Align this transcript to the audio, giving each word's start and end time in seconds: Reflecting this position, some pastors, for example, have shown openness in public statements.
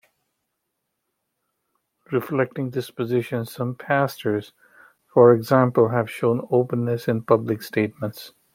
Reflecting 2.11 2.71
this 2.71 2.89
position, 2.89 3.45
some 3.45 3.75
pastors, 3.75 4.51
for 5.05 5.31
example, 5.31 5.89
have 5.89 6.09
shown 6.09 6.47
openness 6.49 7.07
in 7.07 7.21
public 7.21 7.61
statements. 7.61 8.33